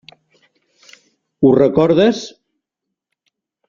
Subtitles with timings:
[1.45, 2.25] Ho recordes?